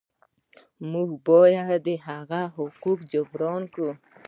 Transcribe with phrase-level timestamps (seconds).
[0.91, 3.91] موږ باید هغه حقوق جبران کړو.